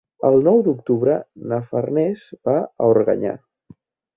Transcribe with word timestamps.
El 0.27 0.37
nou 0.45 0.61
d'octubre 0.67 1.17
na 1.51 1.59
Farners 1.73 2.25
va 2.51 2.59
a 2.65 2.89
Organyà. 2.95 3.39